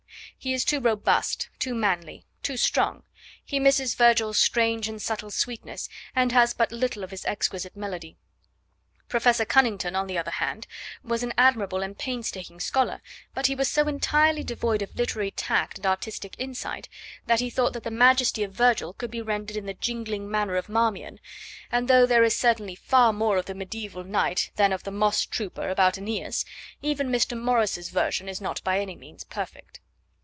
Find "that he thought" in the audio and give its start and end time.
17.27-17.73